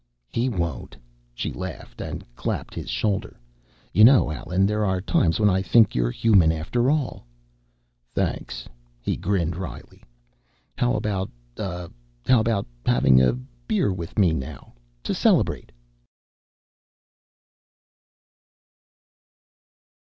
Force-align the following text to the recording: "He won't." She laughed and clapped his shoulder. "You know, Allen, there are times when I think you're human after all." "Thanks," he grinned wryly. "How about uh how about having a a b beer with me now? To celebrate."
"He 0.31 0.49
won't." 0.49 0.97
She 1.35 1.53
laughed 1.53 2.01
and 2.01 2.25
clapped 2.35 2.73
his 2.73 2.89
shoulder. 2.89 3.39
"You 3.93 4.03
know, 4.03 4.31
Allen, 4.31 4.65
there 4.65 4.83
are 4.83 4.99
times 4.99 5.39
when 5.39 5.47
I 5.47 5.61
think 5.61 5.93
you're 5.93 6.09
human 6.09 6.51
after 6.51 6.89
all." 6.89 7.23
"Thanks," 8.15 8.67
he 8.99 9.15
grinned 9.15 9.55
wryly. 9.55 10.03
"How 10.75 10.95
about 10.95 11.29
uh 11.55 11.87
how 12.25 12.39
about 12.39 12.65
having 12.83 13.21
a 13.21 13.27
a 13.29 13.33
b 13.33 13.45
beer 13.67 13.93
with 13.93 14.17
me 14.17 14.33
now? 14.33 14.73
To 15.03 15.13
celebrate." 15.13 15.71